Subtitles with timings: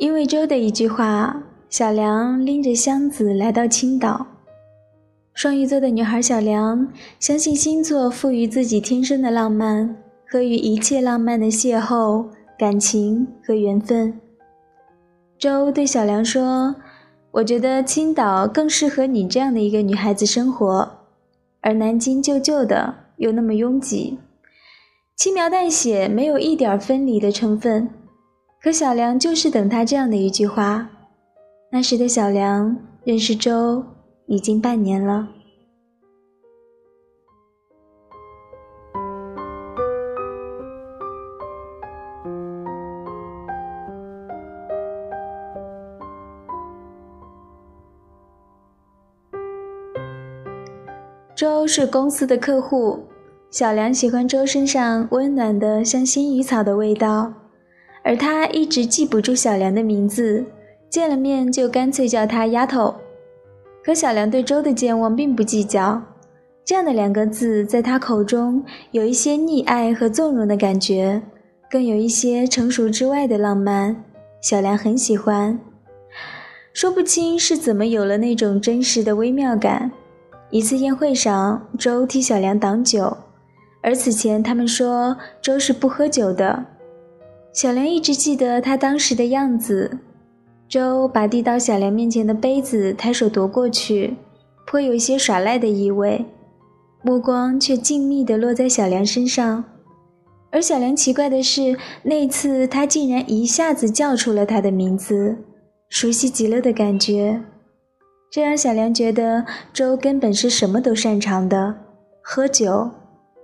[0.00, 4.26] 因为周的一句话，小梁拎着箱子来到青岛。
[5.34, 6.88] 双鱼座的女孩小梁
[7.18, 9.94] 相信星座赋予自己天生的浪漫
[10.26, 12.24] 和与一切浪漫的邂逅、
[12.58, 14.18] 感情和缘分。
[15.38, 16.74] 周对小梁说
[17.32, 20.90] ：“我觉得青岛更适合你这样的一个女孩子生活，
[21.60, 24.18] 而南京旧旧的又那么拥挤，
[25.14, 27.90] 轻描淡写，没有一点分离的成分。
[28.62, 30.90] 可小梁就是等他这样的一句话。
[31.72, 33.82] 那时的小梁认识周
[34.26, 35.28] 已经半年了。”
[51.34, 53.06] 周是公司的客户，
[53.50, 57.32] 小梁喜欢周身上温暖的像薰衣草的味道，
[58.02, 60.44] 而他一直记不住小梁的名字，
[60.88, 62.94] 见了面就干脆叫他丫头。
[63.84, 66.00] 可小梁对周的健忘并不计较，
[66.64, 71.20] 这样的两个字在他口中有一些溺爱和纵容的感觉，
[71.70, 74.04] 更有一些成熟之外的浪漫。
[74.40, 75.58] 小梁很喜欢，
[76.72, 79.90] 说不清是怎么有了那种真实的微妙感。
[80.50, 83.16] 一次宴会上，周替小梁挡酒，
[83.82, 86.64] 而此前他们说周是不喝酒的。
[87.52, 89.98] 小梁一直记得他当时的样子。
[90.68, 94.16] 周把递到小梁面前的杯子抬手夺过去，
[94.66, 96.26] 颇有一些耍赖的意味，
[97.02, 99.64] 目光却静谧地落在小梁身上。
[100.52, 105.38] 而小梁奇怪的是，那次他竟然一下子叫出了他的名字，
[105.88, 107.42] 熟悉极了的感觉。
[108.30, 111.74] 这让小梁觉得周根本是什么都擅长的，
[112.22, 112.88] 喝酒，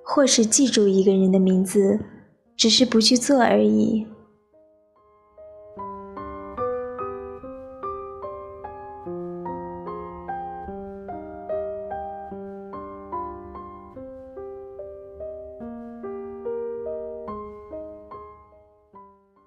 [0.05, 1.99] 或是记住一个人的名字，
[2.57, 4.07] 只是不去做而已。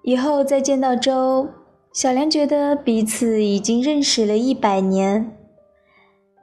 [0.02, 1.48] 以后再见到周。
[1.92, 5.36] 小梁觉得彼此已经认识了一百年，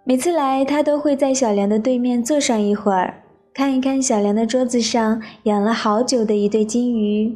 [0.03, 3.23] 每次来，他都会在小梁的对面坐上一会儿，
[3.57, 7.35] 看一看小梁的桌子上养了好久的一对金鱼。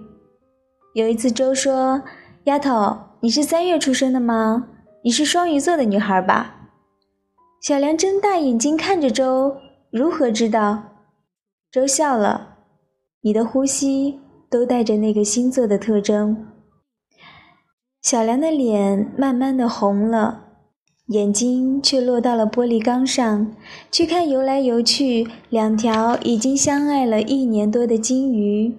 [0.94, 2.04] 有一次，周说
[2.46, 4.68] ：“丫头，你是三月出生的吗？
[5.04, 6.70] 你是双鱼座的女孩吧？”
[7.60, 9.58] 小梁睁大眼睛看着周，
[9.90, 10.84] 如何知道？
[11.72, 12.58] 周笑了
[13.22, 16.46] ：“你的呼吸都带着那个星座的特征。”
[18.00, 20.51] 小梁的脸慢慢的红了，
[21.08, 23.54] 眼睛却落到了玻璃缸上，
[23.92, 28.74] 去看游来游去两条已经相爱了一年多的金鱼。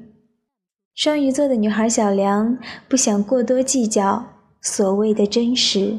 [0.94, 2.56] 双鱼座的女孩小梁
[2.88, 4.25] 不想过多计较
[4.60, 5.99] 所谓的真实。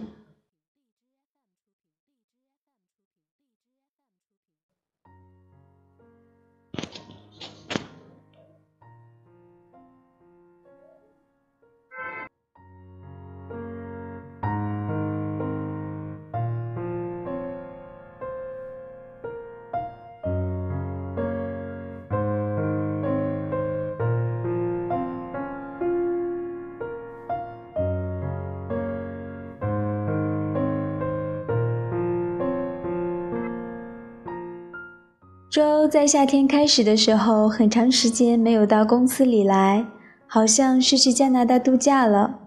[35.53, 39.85] 周在夏天开始的时候，很长时间没有到公司里来，
[40.25, 42.39] 好像是去加拿大度假了。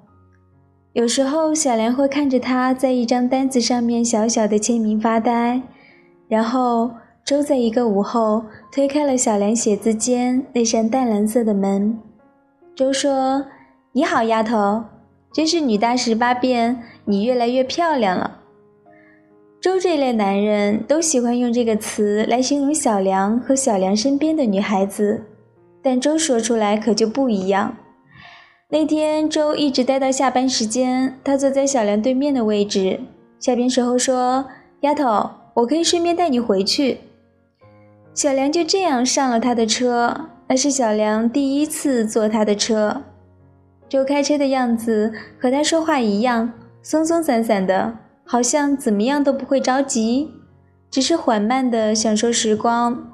[0.92, 5.62] 有时候小梁会看着他在一张单子上面小小的签名发呆，
[6.26, 6.90] 然后
[7.24, 11.96] 周在一个午后推开了小梁写字间那扇淡蓝色的门。
[12.74, 13.46] 周说
[13.94, 14.82] ：“你好，丫头，
[15.32, 18.40] 真是女大十八变，你越来越漂亮了。”
[19.66, 25.24] 周这类男人都喜欢用这个词来形容小梁和小梁身边的女孩子，
[25.82, 27.76] 但周说出来可就不一样。
[28.68, 33.00] 那天周一直待到下班时间，他坐在小梁对面的位置。
[33.40, 34.46] 下班时候说
[34.82, 36.98] ：“丫头，我可以顺便带你回去。”
[38.14, 43.02] 小梁就这样上了他的车，那是小梁第一次坐他的车。
[43.88, 46.52] 周开车的样子和他说话一样，
[46.82, 47.92] 松松散散的。
[48.26, 50.30] 好像怎么样都不会着急，
[50.90, 53.12] 只是缓慢地享受时光。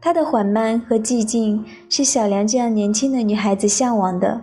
[0.00, 4.40] 他的缓慢和寂静是小梁这样年轻的女孩子向往的。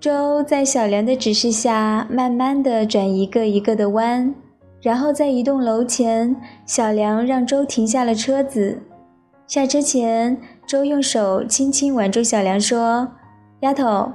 [0.00, 4.34] 周在小梁的指示下，慢慢地转一个一个的弯，
[4.80, 6.34] 然后在一栋楼前，
[6.64, 8.80] 小梁让周停下了车子。
[9.46, 13.08] 下车前，周用手轻轻挽住小梁，说
[13.60, 14.12] ：“丫头，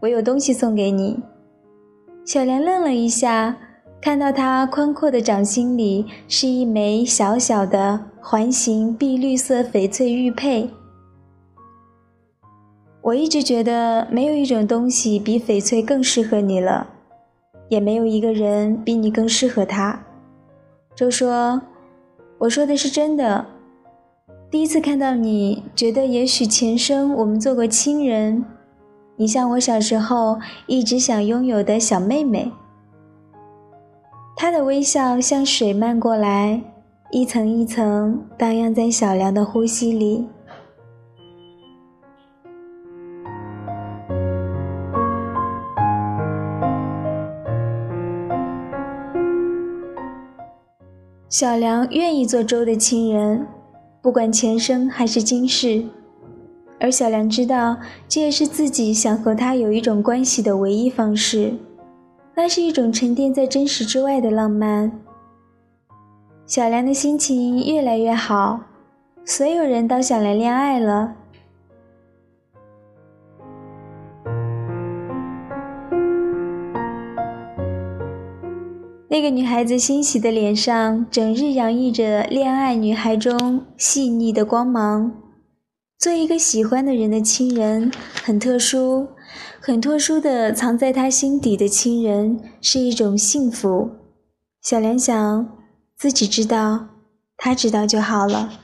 [0.00, 1.22] 我有东西送给你。”
[2.24, 3.56] 小梁愣了一下，
[4.06, 10.70] 看到他宽阔的掌心里是一枚小小的环形碧绿色翡翠玉佩。
[13.02, 16.86] 我一直觉得没有一种东西比翡翠更适合你了，
[17.68, 20.00] 也没有一个人比你更适合他。
[20.94, 21.60] 周说
[22.38, 23.44] ：“我说的是真的。
[24.48, 28.44] 第一次看到你，觉得也许前生我们做过亲人。
[29.16, 30.38] 你像我小时候
[30.68, 32.52] 一直想拥有的小妹妹。”
[34.38, 36.62] 她的微笑像水漫过来，
[37.10, 40.26] 一层一层荡漾在小梁的呼吸里。
[51.30, 53.46] 小梁愿意做周的亲人，
[54.02, 55.82] 不管前生还是今世。
[56.78, 61.54] 而小梁知道，这也是自己想和他有一种关系的唯一方式。
[62.38, 64.92] 那是一种沉淀在真实之外的浪漫。
[66.44, 68.60] 小梁的心情越来越好，
[69.24, 71.14] 所有人都想来恋爱了。
[79.08, 85.10] 那个女孩子欣喜的脸上，整日洋溢着恋爱女孩中细腻的光芒。
[85.98, 87.90] 做一个喜欢的人的亲人，
[88.22, 89.08] 很特殊，
[89.66, 93.90] 很特殊的藏在他心底的亲人，是一种幸福。
[94.62, 95.58] 小梁想，
[95.96, 96.86] 自己知道，
[97.36, 98.60] 他知道就好了。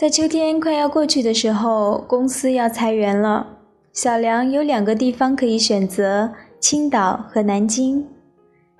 [0.00, 3.58] 在秋天快要过去的时候，公司要裁员了。
[3.92, 8.08] 小梁有两个地方可以选择：青岛和南京。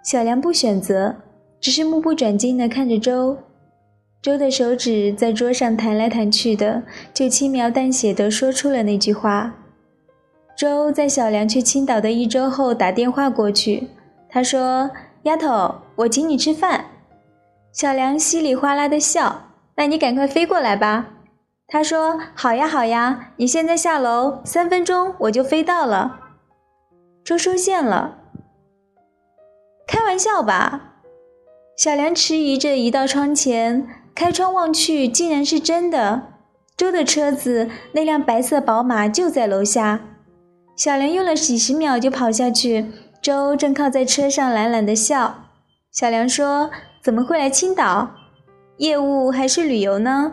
[0.02, 1.14] 小梁不选择，
[1.60, 3.36] 只是目不转睛地看着周。
[4.22, 6.82] 周的手指在桌上弹来弹去的，
[7.12, 9.54] 就轻描淡写地说出了那句话。
[10.56, 13.88] 周在小梁去青岛的一周后打电话过去，
[14.30, 14.90] 他说
[15.24, 16.86] ：“丫头，我请你吃饭。”
[17.72, 19.49] 小梁稀里哗啦的笑。
[19.80, 21.06] 那你赶快飞过来吧，
[21.66, 26.20] 他说：“好呀，好呀，你现在下楼，三分钟我就飞到了。”
[27.24, 28.18] 周收线了。
[29.86, 30.96] 开玩笑吧？
[31.78, 36.24] 小梁迟疑着移到窗前，开窗望去，竟然是真的。
[36.76, 40.00] 周的车子，那辆白色宝马就在楼下。
[40.76, 42.92] 小梁用了几十秒就跑下去，
[43.22, 45.44] 周正靠在车上懒懒的笑。
[45.90, 46.70] 小梁说
[47.02, 48.10] ：“怎么会来青岛？”
[48.80, 50.32] 业务还是旅游呢？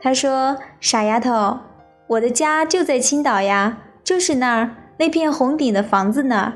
[0.00, 1.58] 他说：“傻丫头，
[2.06, 6.52] 我的家就在青岛呀，就是那儿那片红顶的房子那儿。”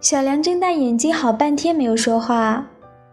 [0.00, 2.68] 小梁睁大眼睛，好半天没有说话。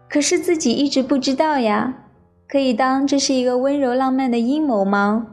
[0.08, 2.04] 可是自己一直不知道呀，
[2.48, 5.26] 可以当这是一个温柔浪漫的阴谋吗？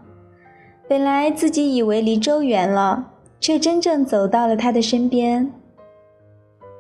[0.90, 5.52] 本来自己以为离周远了，却真正走到了他的身边。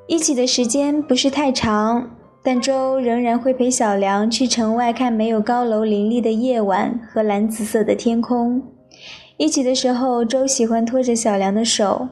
[0.07, 2.09] 一起的时间不是太长，
[2.43, 8.61] 但周仍然会陪小梁去城外看没有高楼林立的夜晚和蓝紫色的天空。
[9.37, 12.07] 一起的时候，周喜欢拖着小梁的手，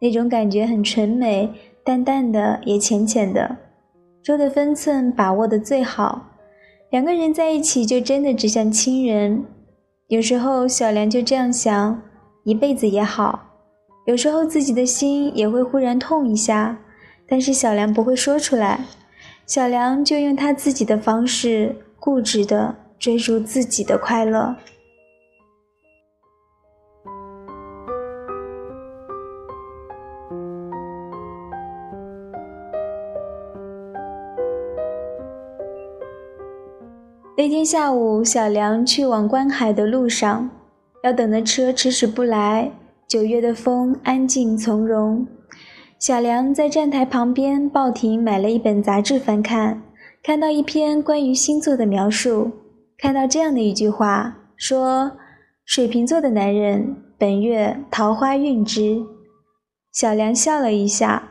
[0.00, 1.48] 那种感觉很纯美，
[1.84, 3.56] 淡淡的也浅浅的。
[4.26, 6.32] 说的分寸把握的最好，
[6.90, 9.44] 两个人在一起就真的只像亲人。
[10.08, 12.02] 有时候小梁就这样想，
[12.42, 13.38] 一辈子也好。
[14.04, 16.76] 有时候自己的心也会忽然痛一下，
[17.28, 18.80] 但是小梁不会说出来。
[19.46, 24.56] 小梁就用他自己的方式，固执的追逐自己的快乐。
[37.46, 40.50] 那天下午，小梁去往观海的路上，
[41.04, 42.72] 要等的车迟迟不来。
[43.06, 45.24] 九月的风安静从容。
[45.96, 49.80] 小梁在站台旁边报亭买了一本杂志翻看，
[50.24, 52.50] 看到一篇关于星座的描述，
[52.98, 55.12] 看到这样的一句话，说
[55.64, 59.00] ：“水瓶座的男人本月桃花运之。”
[59.94, 61.28] 小梁笑了一下，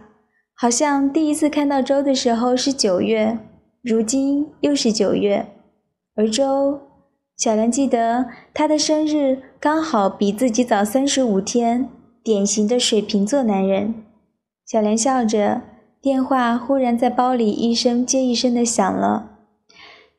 [0.56, 3.38] 好像第一次看到周的时候是九月，
[3.84, 5.46] 如今又是九月。
[6.16, 6.80] 而周，
[7.36, 11.90] 小梁记得他的生日刚好比自己早三十五天，
[12.24, 13.94] 典型的水瓶座男人。
[14.66, 15.62] 小梁笑着，
[16.02, 19.32] 电话忽然在包里一声接一声的响了，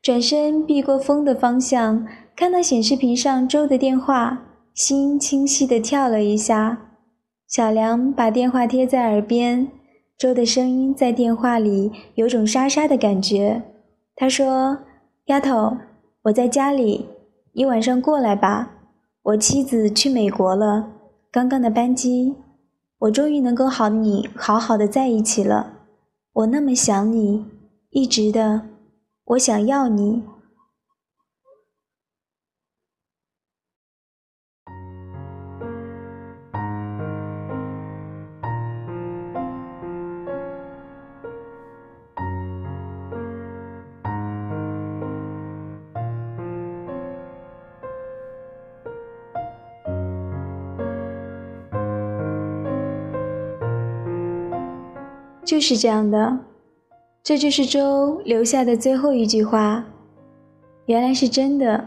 [0.02, 4.42] 转身避过风的方向，看到显示屏上周的电话，
[4.74, 6.90] 心清晰的跳了一下。
[7.48, 9.68] 小梁把电话贴在耳边，
[10.18, 13.62] 周的声音在电话里有种沙沙的感觉。
[14.14, 14.78] 他说
[15.26, 15.76] ：“丫头，
[16.22, 17.08] 我在家里，
[17.52, 18.72] 你晚上过来吧。”
[19.26, 20.88] 我妻子去美国了，
[21.32, 22.36] 刚刚的班机，
[23.00, 25.72] 我终于能够和你好好的在一起了。
[26.32, 27.44] 我那么想你，
[27.90, 28.62] 一直的，
[29.24, 30.22] 我想要你。
[55.46, 56.40] 就是这样的，
[57.22, 59.84] 这就是周留下的最后一句话。
[60.86, 61.86] 原来是真的。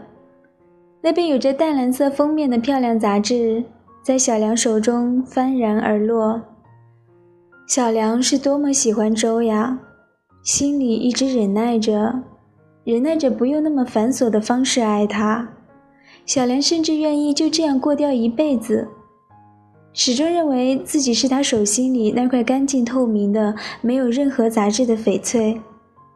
[1.02, 3.62] 那本有着淡蓝色封面的漂亮杂志，
[4.02, 6.40] 在小梁手中幡然而落。
[7.66, 9.78] 小梁是多么喜欢周呀，
[10.42, 12.22] 心里一直忍耐着，
[12.84, 15.48] 忍耐着不用那么繁琐的方式爱他。
[16.24, 18.88] 小梁甚至愿意就这样过掉一辈子。
[19.92, 25.60] 始终认为自己是他手心里那块干净透明的、没有任何杂质的翡翠，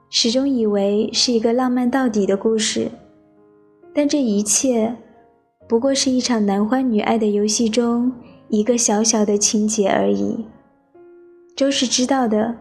[0.09, 2.88] 始终以为是一个浪漫到底的故事，
[3.93, 4.95] 但这一切
[5.69, 8.12] 不过是一场男欢女爱的游戏中
[8.49, 10.45] 一个小小的情节而已。
[11.57, 12.57] 周是知道的，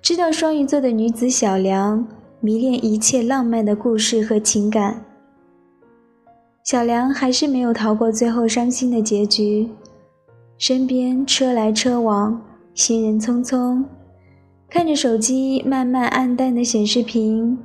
[0.00, 2.06] 知道双鱼座的女子小梁
[2.40, 5.04] 迷恋一切浪漫的故事和情感。
[6.62, 9.68] 小梁还是没有逃过最后伤心的结局。
[10.56, 12.40] 身边车来车往，
[12.74, 13.84] 行人匆匆，
[14.68, 17.58] 看着手机慢慢暗淡的显示屏，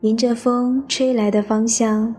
[0.00, 2.14] 迎着风吹来的方向，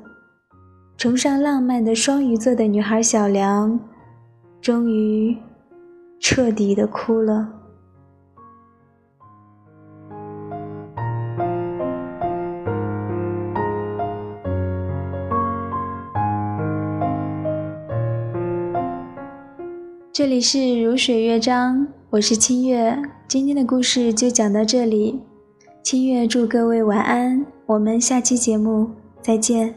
[0.98, 3.80] 崇尚浪漫的双鱼座的女孩小梁，
[4.62, 5.36] 终于
[6.20, 7.63] 彻底的哭了。
[20.14, 22.96] 这里是如水乐章，我是清月，
[23.28, 25.20] 今天的故事就讲到这里。
[25.82, 28.92] 清月祝各位晚安，我们下期节目
[29.24, 29.74] 再见。